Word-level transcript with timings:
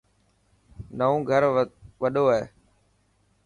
نئوو 0.97 1.17
گھر 1.29 1.43
وڌو 2.01 2.25
هي. 2.33 2.43